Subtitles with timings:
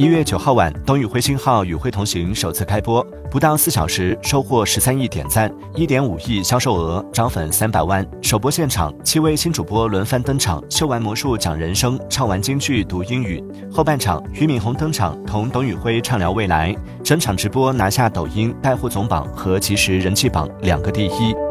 [0.00, 8.02] 一月九号晚，董宇辉新号《与会同行》首次开播，不到四小时收获十三亿点赞，一点五亿销售额，涨粉三百万。
[8.22, 13.44] 首播现场，七位新主播轮番登场，秀完魔术讲人生，唱完京剧读英语。
[13.70, 16.74] 后半场，俞敏洪登场，同董宇辉畅聊未来。
[17.04, 21.49] 整场直播拿下抖音带货总榜和即时人气榜两个第一。